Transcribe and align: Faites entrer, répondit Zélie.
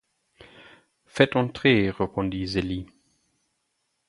Faites 1.05 1.35
entrer, 1.35 1.91
répondit 1.91 2.47
Zélie. 2.47 2.87